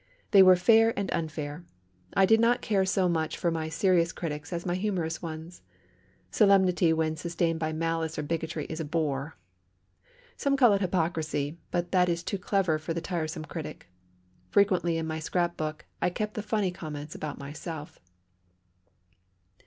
[0.31, 1.63] They were fair and unfair.
[2.15, 5.61] I did not care so much for my serious critics as my humorous ones.
[6.31, 9.37] Solemnity when sustained by malice or bigotry is a bore.
[10.37, 13.89] Some call it hypocrisy, but that is too clever for the tiresome critic.
[14.49, 17.99] Frequently, in my scrap book, I kept the funny comments about myself.